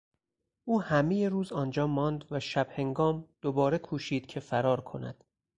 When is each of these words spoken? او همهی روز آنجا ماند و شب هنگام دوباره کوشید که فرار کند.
او 0.65 0.81
همهی 0.81 1.29
روز 1.29 1.51
آنجا 1.53 1.87
ماند 1.87 2.25
و 2.31 2.39
شب 2.39 2.67
هنگام 2.79 3.27
دوباره 3.41 3.77
کوشید 3.77 4.25
که 4.25 4.39
فرار 4.39 4.81
کند. 4.81 5.23